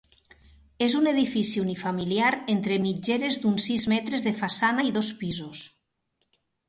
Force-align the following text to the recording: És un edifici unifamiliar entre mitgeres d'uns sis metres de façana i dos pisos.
És 0.85 0.93
un 0.99 1.09
edifici 1.09 1.61
unifamiliar 1.63 2.31
entre 2.53 2.79
mitgeres 2.87 3.37
d'uns 3.45 3.67
sis 3.69 3.85
metres 3.93 4.29
de 4.29 4.35
façana 4.41 4.87
i 4.89 4.95
dos 4.97 5.13
pisos. 5.21 5.63